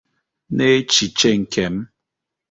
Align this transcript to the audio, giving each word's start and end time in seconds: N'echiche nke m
N'echiche 0.55 1.29
nke 1.41 1.61
m 1.73 1.75